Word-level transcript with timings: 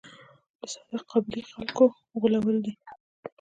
د 0.59 0.61
ساده 0.73 0.99
قبایلي 1.09 1.43
خلکو 1.53 1.83
غولول 2.19 2.57
دي. 2.65 2.73